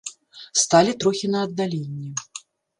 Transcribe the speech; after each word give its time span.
Сталі 0.61 0.95
трохі 1.05 1.31
на 1.37 1.45
аддаленні. 1.51 2.11